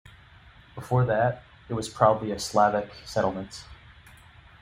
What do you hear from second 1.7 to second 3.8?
was probably a Slavic settlement.